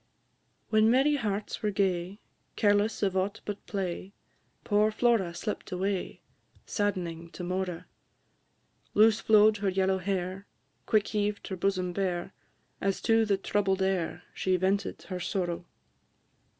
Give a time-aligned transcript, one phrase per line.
[0.01, 0.65] I.
[0.71, 2.21] When merry hearts were gay,
[2.55, 4.13] Careless of aught but play,
[4.63, 6.21] Poor Flora slipt away,
[6.65, 7.85] Sadd'ning to Mora;
[8.95, 10.47] Loose flow'd her yellow hair,
[10.87, 12.33] Quick heaved her bosom bare,
[12.81, 15.67] As to the troubled air She vented her sorrow.